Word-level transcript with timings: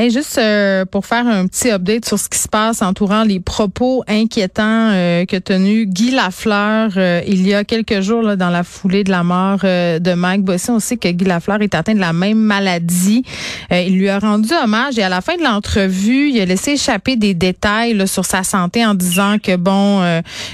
Juste 0.00 0.38
euh, 0.38 0.84
pour 0.84 1.06
faire 1.06 1.28
un 1.28 1.46
petit 1.46 1.70
update 1.70 2.06
sur 2.06 2.18
ce 2.18 2.28
qui 2.28 2.38
se 2.38 2.48
passe 2.48 2.82
entourant 2.82 3.22
les 3.22 3.38
propos 3.38 4.02
inquiétants 4.08 4.90
euh, 4.90 5.24
que 5.26 5.36
tenu 5.36 5.86
Guy 5.86 6.10
Lafleur 6.10 6.90
euh, 6.96 7.20
il 7.28 7.46
y 7.46 7.54
a 7.54 7.62
quelques 7.62 8.00
jours 8.00 8.22
là, 8.22 8.34
dans 8.34 8.50
la 8.50 8.64
foulée 8.64 9.04
de 9.04 9.10
la 9.10 9.22
mort 9.22 9.58
de 9.62 10.14
Mike 10.14 10.42
Bossy. 10.42 10.70
On 10.70 10.80
sait 10.80 10.96
que 10.96 11.08
Guy 11.08 11.24
Lafleur 11.24 11.62
est 11.62 11.74
atteint 11.74 11.94
de 11.94 12.00
la 12.00 12.12
même 12.12 12.38
maladie. 12.38 13.22
il 13.70 13.96
lui 13.96 14.08
a 14.08 14.18
rendu 14.18 14.48
hommage 14.52 14.98
et 14.98 15.02
à 15.02 15.08
la 15.08 15.20
fin 15.20 15.36
de 15.36 15.42
l'entrevue, 15.42 16.30
il 16.30 16.40
a 16.40 16.46
laissé 16.46 16.72
échapper 16.72 17.16
des 17.16 17.34
détails 17.34 17.94
là, 17.94 18.06
sur 18.06 18.24
sa 18.24 18.42
santé 18.42 18.84
en 18.84 18.94
disant 18.94 19.36
que 19.40 19.54
bon, 19.56 20.02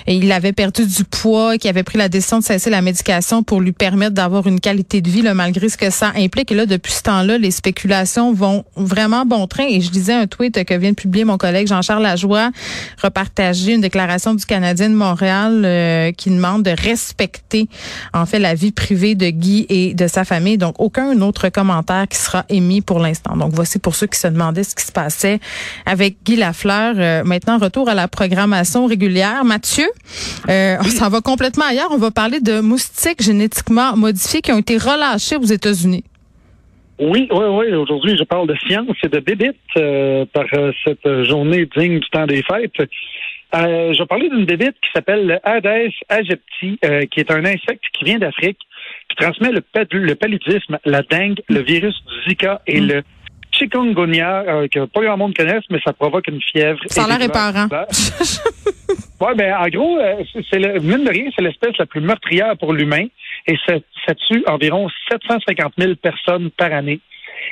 il 0.07 0.31
avait 0.31 0.53
perdu 0.53 0.85
du 0.85 1.05
poids, 1.05 1.57
qu'il 1.57 1.71
avait 1.71 1.85
pris 1.85 1.97
la 1.97 2.09
décision 2.09 2.41
de 2.41 2.45
cesser 2.45 2.71
la 2.71 2.83
médication 2.83 3.43
pour 3.43 3.61
lui 3.61 3.73
permettre 3.73 4.15
d'avoir 4.15 4.47
une 4.47 4.61
qualité 4.61 5.01
de 5.01 5.09
vie 5.09 5.23
là, 5.23 5.33
malgré 5.33 5.69
ce 5.69 5.79
que 5.79 5.91
ça 5.91 6.13
implique. 6.17 6.53
Et 6.53 6.55
là, 6.55 6.67
depuis 6.67 6.93
ce 6.93 7.03
temps-là, 7.03 7.39
les 7.39 7.51
spéculations 7.51 8.33
vont 8.33 8.65
vraiment 8.77 9.25
bon 9.29 9.47
train. 9.47 9.67
Et 9.69 9.81
je 9.81 9.91
disais 9.91 10.15
un 10.15 10.27
tweet 10.27 10.65
que 10.65 10.75
vient 10.75 10.91
de 10.91 10.97
publier 10.97 11.25
mon 11.25 11.39
collègue 11.39 11.69
Jean-Charles 11.69 12.03
Lajoie, 12.03 12.51
repartager 13.03 13.75
une 13.75 13.81
déclaration 13.81 14.35
du 14.35 14.45
Canadien 14.45 14.91
de 14.91 14.95
Montréal 14.95 15.63
euh, 15.65 16.13
qui 16.13 16.31
demande 16.31 16.65
de 16.65 16.71
respecter 16.71 17.69
en 18.13 18.27
fait 18.27 18.39
la 18.39 18.55
vie 18.55 18.73
privée 18.73 19.15
de 19.15 19.29
Guy 19.29 19.67
et 19.69 19.95
de 19.95 20.07
sa 20.07 20.25
famille. 20.25 20.59
Donc 20.59 20.75
aucun 20.79 21.21
autre 21.21 21.49
commentaire 21.51 22.09
qui 22.09 22.19
sera 22.19 22.45
émis 22.49 22.81
pour 22.81 22.99
l'instant. 22.99 23.37
Donc 23.37 23.53
voici 23.53 23.79
pour 23.79 23.95
ceux 23.95 24.07
qui 24.07 24.19
se 24.19 24.29
demandaient 24.29 24.65
ce 24.65 24.75
qui 24.75 24.85
se 24.85 24.93
passait 24.93 25.39
avec 25.87 26.17
Guy 26.25 26.37
Lafleur. 26.37 26.95
Euh, 26.99 27.25
maintenant 27.25 27.59
retour 27.59 27.89
à 27.89 27.95
la 27.95 28.09
programmation 28.09 28.87
régulière. 28.87 29.45
Mathieu, 29.45 29.89
euh, 30.49 30.77
on 30.81 30.89
s'en 30.89 31.09
va 31.09 31.21
complètement 31.21 31.67
ailleurs. 31.67 31.89
On 31.91 31.99
va 31.99 32.11
parler 32.11 32.41
de 32.41 32.61
moustiques 32.61 33.23
génétiquement 33.23 33.97
modifiés 33.97 34.41
qui 34.41 34.53
ont 34.53 34.59
été 34.59 34.79
relâchés 34.79 35.37
aux 35.37 35.45
États-Unis. 35.45 36.05
Oui, 36.99 37.29
oui, 37.31 37.45
oui. 37.51 37.75
Aujourd'hui, 37.75 38.17
je 38.17 38.25
parle 38.25 38.49
de 38.49 38.57
science 38.57 38.97
et 39.03 39.09
de 39.09 39.21
bébite 39.21 39.57
euh, 39.77 40.25
par 40.33 40.47
euh, 40.55 40.73
cette 40.85 41.25
journée 41.25 41.69
digne 41.77 42.01
du 42.01 42.09
temps 42.11 42.27
des 42.27 42.43
fêtes. 42.43 42.89
Euh, 43.55 43.95
je 43.95 43.99
vais 43.99 44.07
parler 44.07 44.29
d'une 44.29 44.45
bébite 44.45 44.75
qui 44.83 44.91
s'appelle 44.93 45.27
le 45.27 45.39
Hades 45.43 45.91
aegypti, 46.09 46.79
qui 47.11 47.21
est 47.21 47.31
un 47.31 47.45
insecte 47.45 47.85
qui 47.93 48.05
vient 48.05 48.19
d'Afrique, 48.19 48.59
qui 49.09 49.17
transmet 49.17 49.53
le, 49.53 49.63
le, 49.93 50.15
paludisme, 50.15 50.79
la 50.85 51.03
dengue, 51.03 51.41
le 51.49 51.61
virus 51.61 51.95
du 52.05 52.31
Zika 52.31 52.61
et 52.67 52.81
le 52.81 53.03
chikungunya, 53.53 54.45
que 54.71 54.85
pas 54.85 55.01
grand 55.01 55.17
monde 55.17 55.35
connaisse, 55.35 55.65
mais 55.71 55.81
ça 55.83 55.93
provoque 55.93 56.29
une 56.29 56.43
fièvre. 56.43 56.81
Ça 56.89 57.05
a 57.05 57.19
l'air. 57.19 57.31
oui, 59.21 59.35
ben, 59.37 59.55
en 59.55 59.69
gros, 59.69 59.99
c'est 60.51 60.59
le, 60.59 60.81
mine 60.81 61.05
de 61.05 61.11
rien, 61.11 61.31
c'est 61.35 61.43
l'espèce 61.43 61.77
la 61.79 61.87
plus 61.87 62.01
meurtrière 62.01 62.57
pour 62.57 62.73
l'humain 62.73 63.07
et 63.47 63.57
ça, 63.67 63.75
ça, 64.07 64.15
tue 64.15 64.45
environ 64.47 64.89
750 65.11 65.73
000 65.79 65.95
personnes 65.97 66.51
par 66.51 66.73
année. 66.73 67.01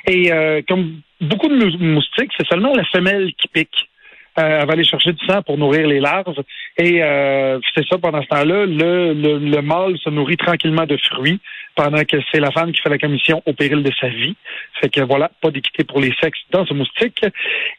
Et 0.07 0.33
euh, 0.33 0.63
comme 0.69 1.01
beaucoup 1.21 1.49
de 1.49 1.77
moustiques, 1.79 2.33
c'est 2.37 2.47
seulement 2.47 2.75
la 2.75 2.85
femelle 2.85 3.33
qui 3.39 3.49
pique. 3.49 3.89
Euh, 4.39 4.61
elle 4.61 4.67
va 4.67 4.75
aller 4.75 4.85
chercher 4.85 5.13
du 5.13 5.25
sang 5.27 5.43
pour 5.43 5.57
nourrir 5.57 5.87
les 5.87 6.01
larves. 6.01 6.43
Et 6.77 7.03
euh, 7.03 7.59
c'est 7.75 7.87
ça, 7.87 7.97
pendant 7.97 8.21
ce 8.23 8.29
temps-là, 8.29 8.67
le, 8.67 9.15
le, 9.15 9.39
le, 9.39 9.63
mâle 9.63 9.97
se 9.99 10.11
nourrit 10.11 10.37
tranquillement 10.37 10.85
de 10.85 10.99
fruits 10.99 11.41
pendant 11.77 12.03
que 12.05 12.17
c'est 12.33 12.41
la 12.41 12.51
femme 12.51 12.73
qui 12.73 12.81
fait 12.81 12.89
la 12.89 12.99
commission 12.99 13.43
au 13.47 13.53
péril 13.53 13.83
de 13.83 13.93
sa 14.01 14.09
vie. 14.09 14.35
Fait 14.81 14.89
que 14.89 15.03
voilà, 15.03 15.31
pas 15.41 15.51
d'équité 15.51 15.85
pour 15.85 16.01
les 16.01 16.13
sexes 16.21 16.41
dans 16.51 16.67
ce 16.67 16.75
moustique. 16.75 17.25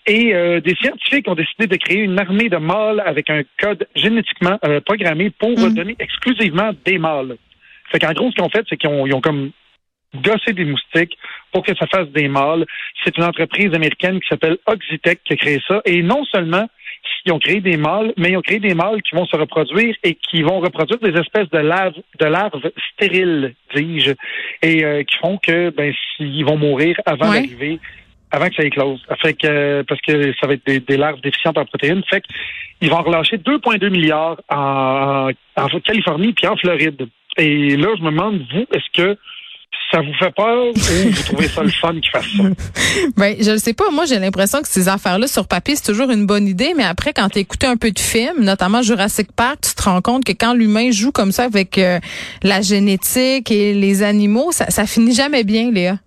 Et 0.06 0.34
euh, 0.34 0.62
des 0.62 0.76
scientifiques 0.76 1.28
ont 1.28 1.36
décidé 1.36 1.68
de 1.68 1.76
créer 1.76 2.00
une 2.00 2.18
armée 2.18 2.48
de 2.48 2.58
mâles 2.58 3.02
avec 3.06 3.30
un 3.30 3.42
code 3.60 3.88
génétiquement 3.96 4.58
euh, 4.64 4.80
programmé 4.82 5.32
pour 5.32 5.50
mm. 5.50 5.74
donner 5.74 5.96
exclusivement 6.00 6.72
des 6.86 7.00
mâles. 7.00 7.36
Fait 7.92 8.00
qu'en 8.00 8.14
gros, 8.14 8.30
ce 8.30 8.36
qu'ils 8.36 8.44
ont 8.44 8.50
fait, 8.50 8.66
c'est 8.70 8.78
qu'ils 8.78 8.90
ont, 8.90 9.22
comme 9.22 9.52
gossé 10.16 10.54
des 10.54 10.66
moustiques 10.66 11.18
pour 11.52 11.64
que 11.64 11.76
ça 11.76 11.88
fasse 11.88 12.08
des 12.10 12.28
mâles. 12.28 12.66
C'est 13.04 13.18
une 13.18 13.24
entreprise 13.24 13.74
américaine 13.74 14.20
qui 14.20 14.28
s'appelle 14.28 14.58
Oxitec 14.66 15.22
qui 15.24 15.34
a 15.34 15.36
créé 15.38 15.60
ça. 15.68 15.82
Et 15.86 16.04
non 16.04 16.24
seulement 16.26 16.68
ils 17.26 17.32
ont 17.32 17.40
créé 17.40 17.60
des 17.60 17.78
mâles, 17.78 18.14
mais 18.18 18.30
ils 18.32 18.38
ont 18.38 18.42
créé 18.42 18.60
des 18.60 18.74
mâles 18.74 19.02
qui 19.02 19.16
vont 19.16 19.26
se 19.26 19.36
reproduire 19.36 19.96
et 20.04 20.16
qui 20.16 20.42
vont 20.44 20.60
reproduire 20.60 21.00
des 21.00 21.20
espèces 21.20 21.50
de 21.50 21.60
larves, 21.60 21.96
de 22.20 22.26
larves 22.26 22.62
stériles, 22.94 23.54
dis-je, 23.76 24.12
et 24.62 24.84
euh, 24.84 25.04
qui 25.04 25.18
font 25.18 25.38
que 25.38 25.70
ben 25.70 25.94
s'ils 26.16 26.46
vont 26.46 26.58
mourir 26.58 26.96
avant 27.06 27.32
d'arriver 27.32 27.80
avant 28.32 28.50
que 28.50 28.56
ça 28.56 28.64
éclose. 28.64 29.02
Fait 29.22 29.34
que, 29.34 29.84
parce 29.84 30.02
que 30.02 30.34
ça 30.40 30.48
va 30.48 30.54
être 30.54 30.66
des, 30.66 30.98
larves 30.98 31.22
déficientes 31.22 31.58
en 31.58 31.66
protéines. 31.66 32.04
Fait 32.10 32.22
qu'ils 32.80 32.90
vont 32.90 33.02
relâcher 33.02 33.38
2,2 33.38 33.90
milliards 33.90 34.42
en, 34.50 35.30
en 35.56 35.68
Californie 35.80 36.34
puis 36.34 36.48
en 36.48 36.58
Floride. 36.58 37.08
Et 37.38 37.78
là, 37.78 37.90
je 37.98 38.04
me 38.04 38.12
demande, 38.12 38.42
vous, 38.52 38.66
est-ce 38.74 38.92
que 38.92 39.18
ça 39.92 40.02
vous 40.02 40.14
fait 40.14 40.34
peur 40.36 40.68
ou 40.68 40.74
vous 40.74 41.24
trouvez 41.24 41.48
ça 41.48 41.64
le 41.64 41.70
fun 41.70 41.94
qu'ils 41.94 42.10
fassent 42.10 42.26
ça? 42.26 42.44
ben, 43.18 43.36
je 43.40 43.52
ne 43.52 43.58
sais 43.58 43.74
pas. 43.74 43.90
Moi, 43.92 44.06
j'ai 44.06 44.20
l'impression 44.20 44.62
que 44.62 44.68
ces 44.68 44.90
affaires-là, 44.90 45.28
sur 45.28 45.48
papier, 45.48 45.76
c'est 45.76 45.86
toujours 45.86 46.12
une 46.12 46.26
bonne 46.26 46.48
idée. 46.48 46.74
Mais 46.76 46.84
après, 46.84 47.14
quand 47.14 47.30
tu 47.30 47.40
écoutes 47.40 47.64
un 47.64 47.78
peu 47.78 47.92
de 47.92 48.00
films, 48.00 48.44
notamment 48.44 48.82
Jurassic 48.82 49.32
Park, 49.32 49.60
tu 49.62 49.76
te 49.76 49.84
rends 49.84 50.02
compte 50.02 50.26
que 50.26 50.34
quand 50.34 50.54
l'humain 50.54 50.92
joue 50.92 51.12
comme 51.12 51.32
ça 51.32 51.44
avec 51.46 51.78
euh, 51.78 52.00
la 52.44 52.62
génétique 52.62 53.50
et 53.50 53.74
les 53.74 54.04
animaux, 54.04 54.52
ça, 54.52 54.70
ça 54.70 54.86
finit 54.86 55.14
jamais 55.14 55.44
bien, 55.44 55.72
Léa. 55.72 55.98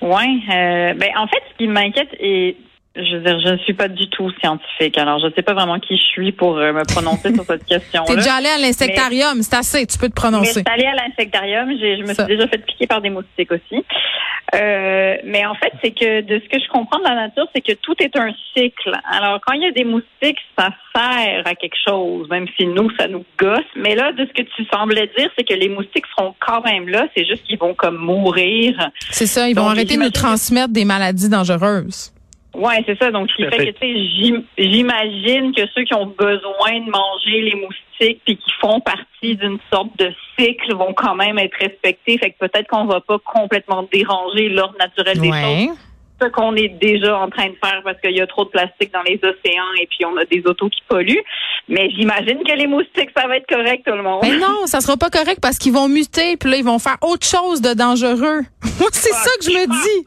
Oui. 0.00 0.42
Euh, 0.48 0.94
ben, 0.94 1.10
en 1.16 1.26
fait, 1.26 1.42
ce 1.50 1.58
qui 1.58 1.66
m'inquiète, 1.66 2.10
et 2.20 2.56
je 2.96 3.16
veux 3.16 3.22
dire, 3.22 3.40
je 3.40 3.52
ne 3.52 3.58
suis 3.58 3.74
pas 3.74 3.88
du 3.88 4.08
tout 4.08 4.30
scientifique, 4.40 4.96
alors 4.98 5.18
je 5.18 5.26
ne 5.26 5.32
sais 5.32 5.42
pas 5.42 5.54
vraiment 5.54 5.80
qui 5.80 5.96
je 5.96 6.02
suis 6.02 6.32
pour 6.32 6.58
euh, 6.58 6.72
me 6.72 6.84
prononcer 6.84 7.34
sur 7.34 7.44
cette 7.44 7.64
question. 7.66 8.04
T'es 8.04 8.16
déjà 8.16 8.34
allé 8.34 8.48
à 8.48 8.58
l'insectarium, 8.58 9.42
c'est 9.42 9.56
assez, 9.56 9.86
tu 9.86 9.98
peux 9.98 10.08
te 10.08 10.14
prononcer. 10.14 10.62
Mais 10.64 10.72
allé 10.72 10.86
à 10.86 10.94
l'insectarium, 10.94 11.70
je 11.70 12.02
me 12.02 12.14
suis 12.14 12.24
déjà 12.24 12.46
fait 12.46 12.58
piquer 12.58 12.86
par 12.86 13.00
des 13.00 13.10
moustiques 13.10 13.50
aussi. 13.50 13.84
Euh, 14.54 15.16
mais 15.24 15.44
en 15.44 15.54
fait, 15.54 15.72
c'est 15.82 15.90
que 15.90 16.20
de 16.20 16.40
ce 16.40 16.48
que 16.48 16.62
je 16.62 16.68
comprends 16.68 16.98
de 16.98 17.04
la 17.04 17.14
nature, 17.14 17.46
c'est 17.54 17.62
que 17.62 17.72
tout 17.72 17.94
est 17.98 18.16
un 18.16 18.30
cycle. 18.54 18.92
Alors, 19.10 19.40
quand 19.44 19.54
il 19.54 19.62
y 19.62 19.66
a 19.66 19.72
des 19.72 19.84
moustiques, 19.84 20.38
ça 20.56 20.68
sert 20.94 21.42
à 21.44 21.54
quelque 21.54 21.76
chose, 21.84 22.28
même 22.28 22.46
si 22.56 22.66
nous, 22.66 22.88
ça 22.96 23.08
nous 23.08 23.24
gosse. 23.38 23.58
Mais 23.74 23.96
là, 23.96 24.12
de 24.12 24.24
ce 24.24 24.32
que 24.32 24.46
tu 24.54 24.64
semblais 24.72 25.10
dire, 25.18 25.28
c'est 25.36 25.44
que 25.44 25.54
les 25.54 25.68
moustiques 25.68 26.04
seront 26.16 26.34
quand 26.38 26.62
même 26.62 26.88
là. 26.88 27.08
C'est 27.16 27.26
juste 27.26 27.42
qu'ils 27.44 27.58
vont 27.58 27.74
comme 27.74 27.96
mourir. 27.96 28.90
C'est 29.10 29.26
ça, 29.26 29.48
ils 29.48 29.56
vont 29.56 29.66
arrêter 29.66 29.96
de 29.96 30.02
nous 30.02 30.10
transmettre 30.10 30.72
des 30.72 30.84
maladies 30.84 31.28
dangereuses. 31.28 32.13
Oui, 32.64 32.74
c'est 32.86 32.98
ça. 32.98 33.10
Donc, 33.10 33.30
ce 33.30 33.36
qui 33.36 33.44
fait, 33.44 33.72
que, 33.72 33.78
tu 33.78 33.78
sais, 33.78 34.40
j'imagine 34.56 35.52
que 35.54 35.62
ceux 35.74 35.84
qui 35.84 35.94
ont 35.94 36.06
besoin 36.06 36.80
de 36.80 36.90
manger 36.90 37.42
les 37.42 37.54
moustiques 37.56 38.22
puis 38.24 38.36
qui 38.38 38.52
font 38.58 38.80
partie 38.80 39.36
d'une 39.36 39.58
sorte 39.70 39.96
de 39.98 40.10
cycle 40.38 40.74
vont 40.74 40.94
quand 40.94 41.14
même 41.14 41.38
être 41.38 41.56
respectés. 41.58 42.16
Fait 42.16 42.30
que 42.30 42.38
peut-être 42.38 42.66
qu'on 42.68 42.86
va 42.86 43.00
pas 43.00 43.18
complètement 43.18 43.86
déranger 43.92 44.48
l'ordre 44.48 44.76
naturel 44.78 45.18
des 45.18 45.30
choses 45.30 45.78
ce 46.20 46.28
qu'on 46.28 46.54
est 46.54 46.68
déjà 46.68 47.18
en 47.18 47.28
train 47.28 47.48
de 47.48 47.56
faire 47.62 47.80
parce 47.82 48.00
qu'il 48.00 48.16
y 48.16 48.20
a 48.20 48.26
trop 48.26 48.44
de 48.44 48.50
plastique 48.50 48.92
dans 48.92 49.02
les 49.02 49.18
océans 49.22 49.72
et 49.80 49.86
puis 49.86 50.04
on 50.04 50.16
a 50.16 50.24
des 50.24 50.42
autos 50.46 50.68
qui 50.68 50.80
polluent. 50.88 51.24
Mais 51.68 51.90
j'imagine 51.90 52.38
que 52.46 52.56
les 52.56 52.66
moustiques, 52.66 53.10
ça 53.16 53.26
va 53.26 53.36
être 53.36 53.48
correct, 53.48 53.84
tout 53.86 53.94
le 53.94 54.02
monde. 54.02 54.20
Mais 54.22 54.36
non, 54.36 54.66
ça 54.66 54.80
sera 54.80 54.96
pas 54.96 55.10
correct 55.10 55.38
parce 55.40 55.58
qu'ils 55.58 55.72
vont 55.72 55.88
muter 55.88 56.36
puis 56.36 56.50
là, 56.50 56.56
ils 56.56 56.64
vont 56.64 56.78
faire 56.78 56.98
autre 57.02 57.26
chose 57.26 57.60
de 57.60 57.74
dangereux. 57.74 58.42
Moi, 58.80 58.88
c'est 58.92 59.12
ça 59.12 59.30
que 59.38 59.44
je 59.44 59.50
me 59.50 59.66
dis. 59.66 60.06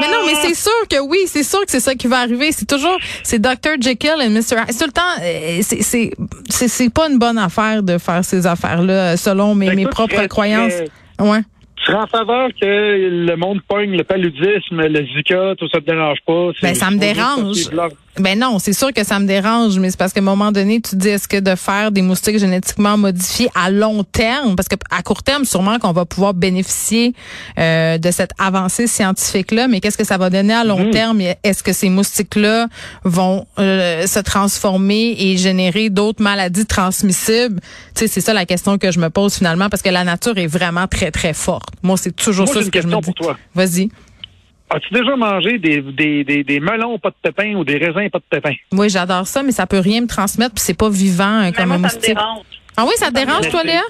mais 0.00 0.08
non, 0.08 0.26
mais 0.26 0.34
c'est 0.34 0.54
sûr 0.54 0.88
que 0.88 1.00
oui, 1.00 1.18
c'est 1.26 1.42
sûr 1.42 1.60
que 1.60 1.70
c'est 1.70 1.80
ça 1.80 1.94
qui 1.94 2.06
va 2.06 2.18
arriver. 2.18 2.52
C'est 2.52 2.66
toujours, 2.66 2.96
c'est 3.22 3.40
Dr. 3.40 3.80
Jekyll 3.80 4.16
et 4.22 4.28
Mr. 4.28 4.62
Hyde. 4.68 4.78
Tout 4.78 4.86
le 4.86 4.92
temps, 4.92 5.02
euh, 5.22 5.58
c'est, 5.62 5.82
c'est, 5.82 6.68
c'est, 6.68 6.92
pas 6.92 7.08
une 7.08 7.18
bonne 7.18 7.38
affaire 7.38 7.82
de 7.82 7.98
faire 7.98 8.24
ces 8.24 8.46
affaires-là 8.46 9.16
selon 9.16 9.54
mes, 9.54 9.74
mes 9.74 9.86
propres 9.86 10.26
croyances. 10.26 10.74
Ouais. 11.18 11.40
Tu 11.84 11.90
serais 11.90 12.02
en 12.02 12.06
faveur 12.06 12.48
que 12.60 13.26
le 13.26 13.36
monde 13.36 13.60
pogne 13.66 13.96
le 13.96 14.04
paludisme, 14.04 14.82
le 14.82 15.04
Zika, 15.04 15.54
tout 15.58 15.68
ça 15.68 15.80
te 15.80 15.86
dérange 15.86 16.18
pas? 16.24 16.50
Ben, 16.62 16.74
ça 16.76 16.90
me 16.90 16.98
dérange. 16.98 17.70
Ben 18.18 18.38
non, 18.38 18.58
c'est 18.58 18.74
sûr 18.74 18.92
que 18.92 19.04
ça 19.04 19.18
me 19.18 19.26
dérange, 19.26 19.78
mais 19.78 19.90
c'est 19.90 19.96
parce 19.96 20.12
qu'à 20.12 20.20
un 20.20 20.24
moment 20.24 20.52
donné, 20.52 20.82
tu 20.82 20.90
te 20.90 20.96
dis 20.96 21.08
est-ce 21.08 21.26
que 21.26 21.38
de 21.38 21.54
faire 21.54 21.90
des 21.92 22.02
moustiques 22.02 22.38
génétiquement 22.38 22.98
modifiés 22.98 23.48
à 23.54 23.70
long 23.70 24.04
terme, 24.04 24.54
parce 24.54 24.68
que 24.68 24.76
à 24.90 25.02
court 25.02 25.22
terme, 25.22 25.46
sûrement 25.46 25.78
qu'on 25.78 25.92
va 25.92 26.04
pouvoir 26.04 26.34
bénéficier 26.34 27.14
euh, 27.58 27.96
de 27.96 28.10
cette 28.10 28.32
avancée 28.36 28.86
scientifique-là, 28.86 29.66
mais 29.66 29.80
qu'est-ce 29.80 29.96
que 29.96 30.04
ça 30.04 30.18
va 30.18 30.28
donner 30.28 30.52
à 30.52 30.62
long 30.62 30.84
mhm. 30.84 30.90
terme 30.90 31.20
Est-ce 31.42 31.62
que 31.62 31.72
ces 31.72 31.88
moustiques-là 31.88 32.68
vont 33.04 33.46
euh, 33.58 34.06
se 34.06 34.18
transformer 34.18 35.16
et 35.18 35.38
générer 35.38 35.88
d'autres 35.88 36.22
maladies 36.22 36.66
transmissibles? 36.66 37.60
Tu 37.94 38.00
sais, 38.00 38.08
c'est 38.08 38.20
ça 38.20 38.34
la 38.34 38.44
question 38.44 38.76
que 38.76 38.90
je 38.92 39.00
me 39.00 39.08
pose 39.08 39.36
finalement, 39.36 39.70
parce 39.70 39.82
que 39.82 39.88
la 39.88 40.04
nature 40.04 40.36
est 40.36 40.46
vraiment 40.46 40.86
très 40.86 41.10
très 41.10 41.32
forte. 41.32 41.70
Moi, 41.82 41.96
c'est 41.96 42.14
toujours 42.14 42.46
ça 42.46 42.62
ce 42.62 42.68
que 42.68 42.82
je 42.82 42.88
me 42.88 43.00
dis. 43.00 43.12
Vas-y. 43.54 43.88
As-tu 44.74 44.94
déjà 44.94 45.16
mangé 45.16 45.58
des, 45.58 45.82
des, 45.82 46.24
des, 46.24 46.44
des, 46.44 46.60
melons 46.60 46.98
pas 46.98 47.10
de 47.10 47.14
pépins 47.22 47.54
ou 47.54 47.64
des 47.64 47.76
raisins 47.76 48.08
pas 48.10 48.18
de 48.18 48.24
pépins? 48.30 48.54
Oui, 48.72 48.88
j'adore 48.88 49.26
ça, 49.26 49.42
mais 49.42 49.52
ça 49.52 49.66
peut 49.66 49.80
rien 49.80 50.00
me 50.00 50.06
transmettre, 50.06 50.54
puis 50.54 50.62
c'est 50.64 50.76
pas 50.78 50.88
vivant 50.88 51.50
comme 51.56 51.72
un 51.72 51.78
moustique. 51.78 52.14
dérange. 52.14 52.44
Ah 52.76 52.84
oui, 52.86 52.92
ça 52.96 53.08
te 53.08 53.14
dérange, 53.14 53.48
toi, 53.50 53.62
Léa? 53.64 53.82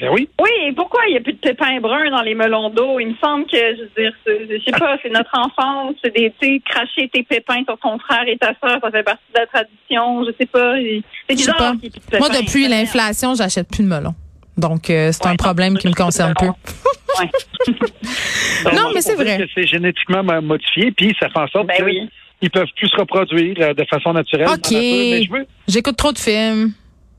Ben 0.00 0.08
oui. 0.12 0.28
Oui, 0.40 0.48
et 0.66 0.72
pourquoi 0.72 1.02
il 1.06 1.12
n'y 1.12 1.18
a 1.18 1.20
plus 1.20 1.34
de 1.34 1.38
pépins 1.38 1.78
bruns 1.80 2.10
dans 2.10 2.22
les 2.22 2.34
melons 2.34 2.70
d'eau? 2.70 2.98
Il 2.98 3.08
me 3.08 3.14
semble 3.22 3.44
que, 3.46 3.56
je 3.56 3.82
veux 3.82 3.90
dire, 3.96 4.12
c'est- 4.26 4.48
je 4.58 4.64
sais 4.64 4.72
pas, 4.76 4.96
c'est 5.02 5.10
notre 5.10 5.30
enfance, 5.38 5.94
c'est 6.02 6.12
des, 6.12 6.32
tu 6.40 6.48
sais, 6.54 6.62
cracher 6.64 7.08
tes 7.12 7.22
pépins 7.22 7.62
sur 7.64 7.78
ton 7.78 7.98
frère 8.00 8.24
et 8.26 8.36
ta 8.38 8.54
soeur, 8.58 8.78
ça 8.82 8.90
fait 8.90 9.02
partie 9.04 9.22
de 9.34 9.38
la 9.40 9.46
tradition, 9.46 10.24
je 10.24 10.30
sais 10.40 10.46
pas. 10.46 10.78
et- 10.80 11.02
C'est 11.28 11.36
Je 11.36 11.42
sais 11.44 11.52
bizarre 11.52 11.56
pas. 11.58 11.72
qu'il 11.74 11.84
y 11.84 11.86
ait 11.86 11.90
plus 11.90 12.10
de 12.10 12.18
Moi, 12.18 12.28
depuis 12.30 12.68
l'inflation, 12.68 13.34
j'achète 13.34 13.68
plus 13.68 13.84
de 13.84 13.88
melon. 13.88 14.14
Donc, 14.56 14.90
euh, 14.90 15.12
c'est 15.12 15.24
Ouais, 15.26 15.32
un 15.32 15.36
problème 15.36 15.78
qui 15.78 15.86
me 15.88 15.94
concerne 15.94 16.34
peu. 16.38 16.46
Ouais. 16.46 17.30
Non, 18.74 18.90
mais 18.94 19.00
c'est 19.00 19.14
vrai. 19.14 19.38
que 19.38 19.44
c'est 19.54 19.66
génétiquement 19.66 20.22
mo- 20.22 20.40
modifié, 20.42 20.90
puis 20.92 21.14
ça 21.20 21.28
fait 21.28 21.38
en 21.38 21.48
sorte 21.48 21.66
Ben 21.68 21.76
qu'ils 21.76 21.84
oui. 21.84 22.08
ne 22.42 22.48
peuvent 22.48 22.66
plus 22.76 22.88
se 22.88 22.96
reproduire 22.96 23.56
euh, 23.60 23.74
de 23.74 23.84
façon 23.84 24.12
naturelle. 24.12 24.48
OK. 24.48 24.70
veux, 24.70 25.46
J'écoute 25.68 25.96
trop 25.96 26.12
de 26.12 26.18
films. 26.18 26.72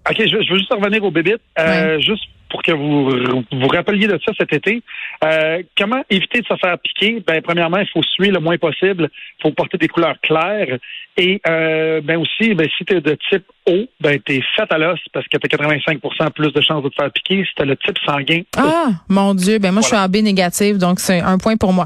OK, 0.10 0.18
je, 0.20 0.26
je 0.26 0.52
veux 0.52 0.58
juste 0.60 0.74
revenir 0.74 1.04
au 1.04 1.12
bébites, 1.12 1.40
euh, 1.60 2.00
juste 2.00 2.24
pour 2.54 2.62
que 2.62 2.72
vous 2.72 3.10
vous 3.52 3.68
rappeliez 3.68 4.06
de 4.06 4.20
ça 4.24 4.32
cet 4.38 4.54
été. 4.54 4.84
Euh, 5.24 5.64
comment 5.76 6.04
éviter 6.08 6.42
de 6.42 6.46
se 6.46 6.56
faire 6.58 6.78
piquer? 6.78 7.24
Ben, 7.26 7.42
premièrement, 7.42 7.80
il 7.80 7.88
faut 7.92 8.04
suer 8.04 8.30
le 8.30 8.40
moins 8.40 8.60
possible. 8.60 9.10
Il 9.40 9.42
faut 9.42 9.52
porter 9.52 9.80
des 9.80 9.88
couleurs 9.88 10.22
claires. 10.22 10.78
Et 11.18 11.42
euh, 11.50 12.00
ben 12.02 12.18
aussi, 12.18 12.54
ben, 12.54 12.68
si 12.78 12.86
tu 12.86 12.96
es 12.96 13.02
de 13.02 13.18
type 13.28 13.44
O, 13.66 13.86
ben 14.00 14.20
tu 14.24 14.36
es 14.36 14.42
fait 14.56 14.72
à 14.72 14.78
l'os 14.78 15.00
parce 15.12 15.28
que 15.28 15.38
tu 15.38 15.48
as 15.52 15.58
85% 15.58 16.30
plus 16.32 16.54
de 16.54 16.62
chances 16.62 16.84
de 16.84 16.90
te 16.90 16.96
faire 16.96 17.12
piquer. 17.12 17.44
Si 17.44 17.56
tu 17.56 17.66
le 17.66 17.76
type 17.76 17.98
sanguin, 18.06 18.42
Ah, 18.56 18.90
mon 19.10 19.34
Dieu. 19.34 19.58
Ben 19.58 19.72
moi, 19.72 19.82
je 19.82 19.88
suis 19.88 19.96
AB 19.96 20.18
négative, 20.18 20.78
donc 20.78 21.00
c'est 21.00 21.22
un 21.22 21.40
point 21.40 21.58
pour 21.58 21.74
moi. 21.74 21.86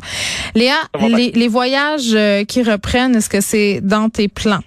Léa, 0.53 0.75
les 0.99 1.47
voyages 1.47 2.13
euh, 2.13 2.43
qui 2.43 2.61
reprennent, 2.61 3.15
est-ce 3.15 3.29
que 3.29 3.39
c'est 3.39 3.79
dans 3.81 4.09
tes 4.09 4.27
plans? 4.27 4.59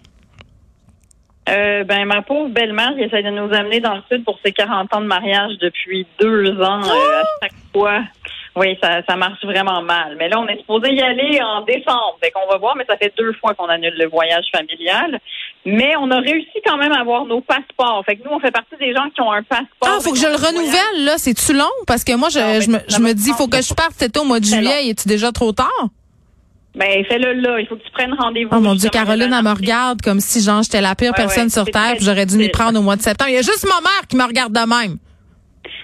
Euh, 1.50 1.84
ben, 1.84 2.04
ma 2.04 2.22
pauvre 2.22 2.48
belle-mère, 2.48 2.94
qui 2.94 3.02
essaie 3.02 3.22
de 3.22 3.30
nous 3.30 3.52
amener 3.52 3.80
dans 3.80 3.94
le 3.96 4.02
sud 4.10 4.24
pour 4.24 4.38
ses 4.44 4.52
40 4.52 4.94
ans 4.94 5.00
de 5.00 5.06
mariage 5.06 5.52
depuis 5.60 6.06
deux 6.20 6.50
ans, 6.60 6.82
euh, 6.82 7.22
à 7.22 7.24
chaque 7.42 7.52
fois. 7.72 8.00
Oui, 8.56 8.76
ça, 8.82 9.00
ça 9.08 9.16
marche 9.16 9.44
vraiment 9.44 9.80
mal. 9.82 10.16
Mais 10.18 10.28
là, 10.28 10.40
on 10.40 10.46
est 10.48 10.58
supposé 10.58 10.92
y 10.92 11.00
aller 11.00 11.40
en 11.40 11.62
décembre. 11.62 12.16
Fait 12.22 12.32
qu'on 12.32 12.50
va 12.50 12.58
voir, 12.58 12.74
mais 12.76 12.84
ça 12.88 12.96
fait 12.96 13.12
deux 13.16 13.32
fois 13.34 13.54
qu'on 13.54 13.68
annule 13.68 13.94
le 13.96 14.08
voyage 14.08 14.44
familial. 14.52 15.20
Mais 15.64 15.94
on 16.00 16.10
a 16.10 16.18
réussi 16.18 16.58
quand 16.66 16.76
même 16.76 16.92
à 16.92 17.00
avoir 17.00 17.24
nos 17.26 17.40
passeports. 17.40 18.02
Fait 18.04 18.16
que 18.16 18.24
nous, 18.24 18.34
on 18.34 18.40
fait 18.40 18.50
partie 18.50 18.76
des 18.80 18.92
gens 18.92 19.08
qui 19.14 19.20
ont 19.20 19.30
un 19.30 19.42
passeport. 19.44 19.66
Ah, 19.86 19.98
faut 20.00 20.12
que 20.12 20.18
je 20.18 20.26
le 20.26 20.34
renouvelle, 20.34 21.04
là. 21.04 21.16
C'est-tu 21.16 21.52
long? 21.52 21.70
Parce 21.86 22.02
que 22.02 22.14
moi, 22.16 22.28
je, 22.28 22.40
Non, 22.40 22.60
je 22.60 22.70
me, 22.70 22.78
je 22.88 22.98
me 22.98 23.12
dis, 23.12 23.30
faut 23.32 23.46
que 23.46 23.62
je 23.62 23.72
parte 23.72 24.02
été 24.02 24.18
au 24.18 24.24
mois 24.24 24.40
de 24.40 24.46
juillet. 24.46 24.88
Es-tu 24.88 25.06
déjà 25.06 25.30
trop 25.30 25.52
tard? 25.52 25.68
Ben, 26.74 27.04
fais-le 27.06 27.32
là. 27.40 27.60
Il 27.60 27.66
faut 27.66 27.76
que 27.76 27.82
tu 27.82 27.90
prennes 27.90 28.14
rendez-vous. 28.14 28.50
Oh 28.52 28.60
mon 28.60 28.74
Dieu, 28.74 28.90
Caroline, 28.90 29.32
elle 29.36 29.44
me 29.44 29.52
regarde 29.52 30.02
comme 30.02 30.20
si, 30.20 30.40
genre, 30.40 30.62
j'étais 30.62 30.80
la 30.80 30.94
pire 30.94 31.10
Ouais, 31.10 31.16
personne 31.16 31.44
ouais, 31.44 31.50
sur 31.50 31.64
Terre, 31.64 31.96
j'aurais 32.00 32.26
dû 32.26 32.36
m'y 32.36 32.48
prendre 32.48 32.78
au 32.78 32.82
mois 32.82 32.96
de 32.96 33.02
septembre. 33.02 33.30
Il 33.30 33.34
y 33.34 33.38
a 33.38 33.42
juste 33.42 33.64
ma 33.64 33.80
mère 33.80 34.06
qui 34.08 34.16
me 34.16 34.24
regarde 34.24 34.52
de 34.52 34.60
même. 34.60 34.98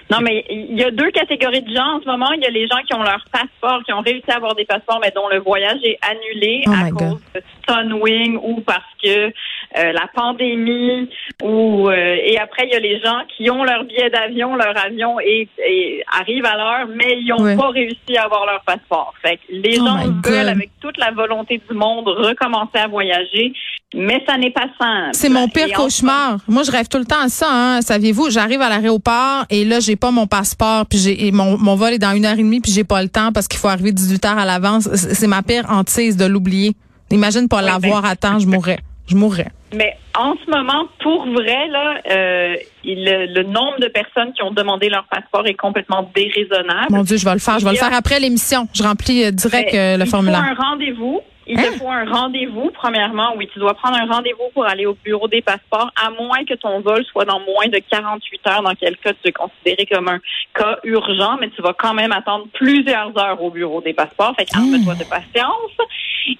Non, 0.09 0.19
mais 0.21 0.45
il 0.49 0.79
y 0.79 0.83
a 0.83 0.91
deux 0.91 1.11
catégories 1.11 1.61
de 1.61 1.73
gens 1.73 1.97
en 1.97 2.01
ce 2.01 2.05
moment. 2.07 2.31
Il 2.31 2.41
y 2.41 2.45
a 2.45 2.49
les 2.49 2.67
gens 2.67 2.77
qui 2.87 2.93
ont 2.93 3.03
leur 3.03 3.23
passeport, 3.31 3.83
qui 3.83 3.91
ont 3.91 4.01
réussi 4.01 4.29
à 4.31 4.35
avoir 4.35 4.55
des 4.55 4.63
passeports, 4.65 4.99
mais 5.01 5.11
dont 5.13 5.27
le 5.27 5.39
voyage 5.39 5.79
est 5.83 5.97
annulé 6.01 6.63
Oh 6.67 6.71
à 6.71 6.89
cause 6.91 7.21
de 7.35 7.41
Sunwing 7.67 8.37
ou 8.41 8.61
parce 8.61 8.83
que 9.03 9.27
euh, 9.27 9.91
la 9.91 10.07
pandémie 10.15 11.09
ou 11.43 11.89
euh, 11.89 12.15
et 12.23 12.37
après 12.39 12.63
il 12.67 12.71
y 12.71 12.75
a 12.75 12.79
les 12.79 12.99
gens 13.01 13.19
qui 13.35 13.49
ont 13.51 13.63
leur 13.65 13.83
billet 13.83 14.09
d'avion, 14.09 14.55
leur 14.55 14.77
avion 14.77 15.19
et, 15.19 15.47
et 15.65 16.03
arrive 16.17 16.45
à 16.45 16.55
l'heure, 16.55 16.87
mais 16.87 17.17
ils 17.19 17.27
n'ont 17.27 17.57
pas 17.57 17.69
réussi 17.69 18.15
à 18.17 18.23
avoir 18.23 18.45
leur 18.45 18.61
passeport. 18.63 19.13
Fait 19.21 19.37
que 19.37 19.41
les 19.49 19.77
Oh 19.81 19.85
gens 19.85 19.97
veulent 19.97 20.21
God. 20.21 20.47
avec 20.47 20.69
toute 20.81 20.97
la 20.97 21.11
volonté 21.11 21.61
du 21.69 21.75
monde 21.75 22.07
recommencer 22.07 22.77
à 22.77 22.87
voyager, 22.87 23.51
mais 23.95 24.21
ça 24.27 24.37
n'est 24.37 24.51
pas 24.51 24.67
simple. 24.79 25.09
C'est 25.13 25.29
mon 25.29 25.47
pire 25.47 25.67
Et 25.69 25.71
cauchemar. 25.71 26.39
Moi, 26.47 26.63
je 26.63 26.71
rêve 26.71 26.87
tout 26.87 26.97
le 26.97 27.05
temps 27.05 27.21
à 27.23 27.29
ça. 27.29 27.47
Hein. 27.49 27.81
Saviez-vous, 27.81 28.29
j'arrive 28.29 28.61
à 28.61 28.69
l'aéroport 28.69 29.45
et 29.49 29.63
là, 29.65 29.79
j'ai 29.79 29.95
pas 29.95 30.11
mon 30.11 30.27
passeport, 30.27 30.85
puis 30.85 30.97
j'ai 30.99 31.31
mon, 31.31 31.57
mon 31.57 31.75
vol 31.75 31.93
est 31.93 31.99
dans 31.99 32.11
une 32.13 32.25
heure 32.25 32.33
et 32.33 32.43
demie, 32.43 32.59
puis 32.59 32.71
j'ai 32.71 32.83
pas 32.83 33.01
le 33.01 33.09
temps 33.09 33.31
parce 33.31 33.47
qu'il 33.47 33.59
faut 33.59 33.69
arriver 33.69 33.91
18 33.93 34.25
heures 34.25 34.37
à 34.37 34.45
l'avance. 34.45 34.89
C'est 34.93 35.27
ma 35.27 35.41
pire 35.41 35.65
hantise 35.69 36.17
de 36.17 36.25
l'oublier. 36.25 36.75
Imagine 37.11 37.47
pas 37.47 37.59
Oui, 37.59 37.65
l'avoir 37.65 38.01
ben- 38.01 38.09
à 38.09 38.15
temps, 38.17 38.39
je 38.39 38.47
mourrais. 38.47 38.79
Je 39.07 39.15
mourrais. 39.15 39.47
Mais 39.73 39.93
en 40.17 40.33
ce 40.45 40.49
moment, 40.51 40.85
pour 41.01 41.25
vrai, 41.27 41.67
là, 41.69 41.95
euh, 42.11 42.55
il- 42.83 43.05
le, 43.05 43.43
nombre 43.43 43.79
de 43.79 43.87
personnes 43.87 44.33
qui 44.33 44.41
ont 44.43 44.51
demandé 44.51 44.89
leur 44.89 45.05
passeport 45.09 45.47
est 45.47 45.53
complètement 45.53 46.09
déraisonnable. 46.13 46.87
Mon 46.89 47.03
Dieu, 47.03 47.15
je 47.15 47.23
vais 47.23 47.31
le 47.33 47.39
faire. 47.39 47.57
Je 47.59 47.63
vais 47.65 47.71
le 47.71 47.77
faire 47.77 47.93
après 47.93 48.19
l'émission. 48.19 48.67
Je 48.73 48.83
remplis 48.83 49.23
euh, 49.23 49.31
direct 49.31 49.69
Mais 49.71 49.79
euh, 49.79 49.97
le 49.97 50.03
il 50.03 50.09
formulaire. 50.09 50.43
faut 50.57 50.61
un 50.61 50.69
rendez-vous. 50.71 51.21
Il 51.49 51.57
Hein? 51.59 51.63
te 51.71 51.77
faut 51.77 51.89
un 51.89 52.05
rendez-vous, 52.05 52.71
premièrement. 52.71 53.33
Oui, 53.37 53.47
tu 53.53 53.59
dois 53.59 53.73
prendre 53.73 53.97
un 53.97 54.05
rendez-vous 54.05 54.49
pour 54.53 54.65
aller 54.65 54.85
au 54.85 54.95
bureau 54.95 55.27
des 55.27 55.41
passeports, 55.41 55.91
à 55.95 56.09
moins 56.11 56.43
que 56.45 56.53
ton 56.55 56.81
vol 56.81 57.03
soit 57.05 57.25
dans 57.25 57.39
moins 57.39 57.67
de 57.67 57.79
48 57.89 58.47
heures, 58.47 58.61
dans 58.63 58.75
quel 58.75 58.97
cas 58.97 59.13
tu 59.13 59.29
es 59.29 59.31
considéré 59.31 59.85
comme 59.85 60.07
un 60.09 60.19
cas 60.53 60.77
urgent, 60.83 61.37
mais 61.39 61.49
tu 61.49 61.61
vas 61.61 61.73
quand 61.73 61.93
même 61.93 62.11
attendre 62.11 62.47
plusieurs 62.53 63.17
heures 63.17 63.41
au 63.41 63.49
bureau 63.49 63.79
des 63.81 63.93
passeports. 63.93 64.35
Fait 64.37 64.45
qu'arme-toi 64.45 64.95
de 64.95 65.03
patience. 65.05 65.71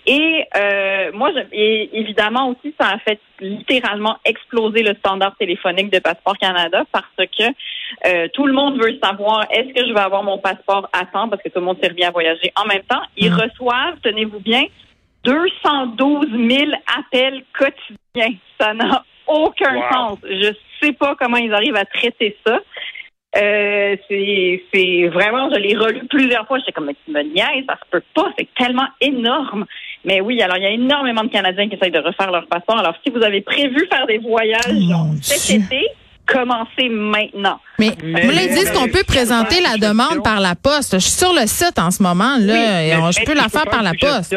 Et 0.06 0.44
euh, 0.58 1.12
moi, 1.14 1.32
je, 1.34 1.40
et 1.54 1.90
évidemment 1.98 2.50
aussi, 2.50 2.74
ça 2.80 2.90
a 2.90 2.98
fait 3.00 3.20
littéralement 3.40 4.18
exploser 4.26 4.84
le 4.84 4.94
standard 4.96 5.36
téléphonique 5.38 5.92
de 5.92 6.00
Passeport 6.00 6.38
Canada 6.38 6.84
parce 6.92 7.06
que 7.18 7.44
euh, 8.08 8.28
tout 8.34 8.46
le 8.46 8.52
monde 8.54 8.82
veut 8.82 8.98
savoir 9.02 9.46
est-ce 9.52 9.74
que 9.74 9.88
je 9.88 9.94
vais 9.94 10.00
avoir 10.02 10.24
mon 10.24 10.38
passeport 10.40 10.90
à 10.92 11.06
temps? 11.06 11.30
Parce 11.30 11.42
que 11.42 11.50
tout 11.50 11.60
le 11.60 11.66
monde 11.66 11.78
s'est 11.82 12.04
à 12.04 12.12
voyager 12.12 12.52
en 12.62 12.66
même 12.66 12.84
temps. 12.84 13.02
Ils 13.16 13.32
Mm. 13.32 13.36
reçoivent, 13.40 13.96
tenez-vous 14.04 14.40
bien, 14.40 14.64
212 15.28 16.28
000 16.32 16.72
appels 16.98 17.44
quotidiens. 17.58 18.38
Ça 18.60 18.74
n'a 18.74 19.04
aucun 19.28 19.76
Wow. 19.76 19.84
sens. 19.92 20.20
Je 20.24 20.54
sais 20.82 20.94
pas 20.94 21.16
comment 21.20 21.36
ils 21.38 21.54
arrivent 21.54 21.76
à 21.76 21.84
traiter 21.86 22.38
ça. 22.46 22.60
Euh, 23.36 23.96
c'est, 24.10 25.08
vraiment, 25.10 25.50
je 25.54 25.60
l'ai 25.60 25.76
relu 25.76 26.08
plusieurs 26.08 26.48
fois. 26.48 26.60
J'étais 26.60 26.72
comme, 26.72 26.86
mais 26.86 26.96
tu 27.06 27.12
me 27.12 27.22
niaises, 27.24 27.66
ça 27.68 27.76
se 27.76 27.90
peut 27.92 28.02
pas. 28.16 28.32
C'est 28.40 28.48
tellement 28.58 28.88
énorme. 29.02 29.66
Mais 30.06 30.22
oui, 30.22 30.42
alors 30.42 30.58
il 30.58 30.64
y 30.64 30.68
a 30.68 30.70
énormément 30.72 31.24
de 31.24 31.28
Canadiens 31.30 31.68
qui 31.68 31.76
essayent 31.76 31.92
de 31.92 32.00
refaire 32.00 32.32
leur 32.32 32.48
passeport. 32.48 32.78
Alors 32.80 32.96
si 33.06 33.12
vous 33.12 33.22
avez 33.22 33.42
prévu 33.42 33.86
faire 33.92 34.08
des 34.08 34.18
voyages 34.20 34.62
Oh, 34.94 35.14
cet 35.22 35.46
Dieu. 35.58 35.66
été, 35.78 35.88
commencez 36.28 36.90
maintenant. 36.90 37.60
Mais, 37.80 37.92
Mais- 38.04 38.22
vous 38.22 38.32
l'avez 38.32 38.48
dit, 38.50 38.60
est-ce 38.60 38.74
qu'on 38.74 38.88
peut 38.88 39.04
présenter 39.08 39.62
la 39.62 39.78
demande 39.78 40.24
par 40.24 40.40
la 40.40 40.56
poste? 40.56 40.94
Je 40.96 41.00
suis 41.00 41.12
sur 41.12 41.34
le 41.34 41.48
site 41.48 41.80
en 41.80 41.92
ce 41.92 42.04
moment, 42.04 42.36
là. 42.40 42.54
Oui, 42.54 42.90
et 42.90 42.96
on- 42.98 43.12
je 43.12 43.24
peux 43.26 43.34
la 43.34 43.50
faire 43.50 43.66
par 43.66 43.80
une 43.80 43.86
la 43.86 43.94
poste. 43.94 44.36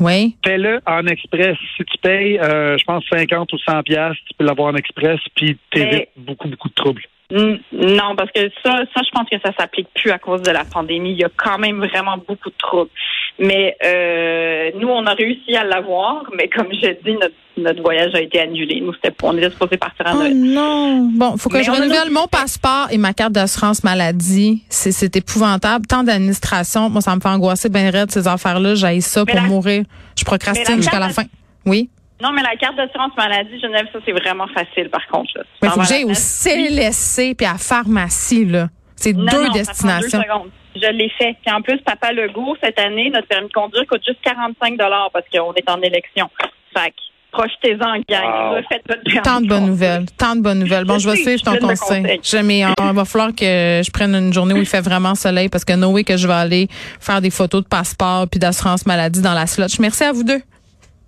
Oui. 0.00 0.36
Fais-le 0.44 0.80
en 0.86 1.06
express. 1.06 1.56
Si 1.76 1.84
tu 1.84 1.98
payes, 1.98 2.38
euh, 2.38 2.76
je 2.78 2.84
pense, 2.84 3.04
50 3.12 3.52
ou 3.52 3.58
100 3.58 3.82
piastres, 3.82 4.20
tu 4.28 4.34
peux 4.38 4.44
l'avoir 4.44 4.72
en 4.72 4.76
express, 4.76 5.20
puis 5.36 5.56
t'évites 5.70 6.08
beaucoup, 6.16 6.48
beaucoup 6.48 6.68
de 6.68 6.74
troubles. 6.74 7.02
Non, 7.30 8.14
parce 8.16 8.30
que 8.32 8.50
ça, 8.62 8.76
ça, 8.94 9.00
je 9.02 9.10
pense 9.10 9.26
que 9.30 9.36
ça 9.42 9.52
s'applique 9.58 9.88
plus 9.94 10.10
à 10.10 10.18
cause 10.18 10.42
de 10.42 10.50
la 10.50 10.64
pandémie. 10.64 11.12
Il 11.12 11.18
y 11.18 11.24
a 11.24 11.30
quand 11.34 11.58
même 11.58 11.78
vraiment 11.78 12.16
beaucoup 12.28 12.50
de 12.50 12.54
troubles. 12.58 12.90
Mais 13.38 13.76
euh, 13.84 14.70
nous, 14.78 14.88
on 14.88 15.04
a 15.06 15.14
réussi 15.14 15.56
à 15.56 15.64
l'avoir, 15.64 16.22
mais 16.36 16.48
comme 16.48 16.68
je 16.70 16.88
dis, 17.04 17.14
notre, 17.14 17.34
notre 17.56 17.82
voyage 17.82 18.14
a 18.14 18.20
été 18.20 18.38
annulé. 18.40 18.80
Nous, 18.80 18.92
c'était 18.94 19.12
on 19.22 19.36
était 19.36 19.50
supposé 19.50 19.76
partir 19.78 20.06
à 20.06 20.12
Oh 20.14 20.18
Noël. 20.18 20.34
non. 20.34 21.08
Bon, 21.14 21.36
faut 21.38 21.48
que 21.48 21.56
Mais 21.56 21.64
je 21.64 21.70
renouvelle 21.70 22.10
mon 22.10 22.26
passeport 22.28 22.88
et 22.90 22.98
ma 22.98 23.12
carte 23.14 23.32
d'assurance 23.32 23.82
maladie. 23.84 24.62
C'est, 24.68 25.16
épouvantable. 25.16 25.86
Tant 25.86 26.02
d'administration. 26.04 26.88
Moi, 26.90 27.00
ça 27.00 27.16
me 27.16 27.20
fait 27.20 27.28
angoisser 27.28 27.68
bien 27.68 27.90
raide, 27.90 28.10
ces 28.10 28.28
affaires-là. 28.28 28.74
J'aille 28.74 29.02
ça 29.02 29.24
Mais 29.26 29.32
pour 29.32 29.42
la- 29.42 29.48
mourir. 29.48 29.84
Je 30.16 30.24
procrastine 30.24 30.76
jusqu'à 30.76 31.00
la 31.00 31.08
fin. 31.08 31.24
Oui? 31.66 31.88
Non, 32.22 32.30
mais 32.32 32.42
la 32.42 32.54
carte 32.56 32.76
d'assurance 32.76 33.12
maladie, 33.16 33.58
Genève, 33.60 33.86
ça, 33.92 33.98
c'est 34.04 34.12
vraiment 34.12 34.46
facile, 34.54 34.88
par 34.90 35.04
contre. 35.08 35.32
là. 35.36 35.42
Mais 35.62 35.68
faut 35.70 35.80
que 35.80 35.86
j'aille 35.86 36.04
au. 36.04 36.12
CLSC 36.14 37.34
puis 37.36 37.46
à 37.46 37.52
la 37.52 37.58
pharmacie, 37.58 38.44
là. 38.44 38.68
C'est 38.94 39.14
deux 39.14 39.22
non, 39.24 39.30
ça 39.30 39.38
prend 39.48 39.52
destinations. 39.54 40.18
deux 40.18 40.24
secondes. 40.24 40.50
Je 40.74 40.90
l'ai 40.90 41.10
fait. 41.18 41.36
Puis 41.44 41.54
en 41.54 41.60
plus, 41.62 41.78
Papa 41.78 42.12
Legault, 42.12 42.56
cette 42.62 42.78
année, 42.78 43.10
notre 43.10 43.28
permis 43.28 43.48
de 43.48 43.52
conduire 43.52 43.86
coûte 43.86 44.02
juste 44.06 44.20
45 44.24 44.76
parce 45.12 45.24
qu'on 45.32 45.52
est 45.54 45.68
en 45.70 45.80
élection. 45.82 46.30
Fait 46.76 46.90
que, 46.90 46.96
profitez-en, 47.30 47.94
gang. 48.08 48.24
Wow. 48.50 48.56
Refaites 48.56 48.82
votre 48.88 49.02
permis 49.04 49.20
Tant 49.22 49.40
de 49.40 49.48
bonnes 49.48 49.66
nouvelles. 49.66 50.06
Tant 50.18 50.34
de 50.36 50.40
bonnes 50.40 50.58
nouvelles. 50.60 50.84
Bon, 50.84 50.94
Je 50.98 51.00
je 51.04 51.10
vais 51.10 51.16
suivre 51.16 51.38
je 51.40 51.44
ton 51.44 51.56
conseil. 51.68 52.02
conseil. 52.02 52.20
Je- 52.22 52.36
mais 52.38 52.60
il 52.60 52.92
va 52.94 53.04
falloir 53.04 53.30
que 53.34 53.44
je 53.84 53.90
prenne 53.90 54.14
une 54.14 54.32
journée 54.32 54.54
où 54.54 54.58
il 54.58 54.66
fait 54.66 54.80
vraiment 54.80 55.14
soleil 55.14 55.48
parce 55.48 55.64
que 55.64 55.74
Noé 55.74 56.04
que 56.04 56.16
je 56.16 56.26
vais 56.26 56.32
aller 56.34 56.68
faire 57.00 57.20
des 57.20 57.30
photos 57.30 57.62
de 57.62 57.68
passeport 57.68 58.26
puis 58.30 58.40
d'assurance 58.40 58.86
maladie 58.86 59.20
dans 59.22 59.34
la 59.34 59.46
slotch. 59.46 59.78
Merci 59.78 60.04
à 60.04 60.12
vous 60.12 60.24
deux. 60.24 60.40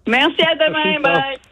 Merci, 0.07 0.43
à 0.43 0.55
demain. 0.55 0.79
Merci, 0.85 1.03
Bye. 1.03 1.37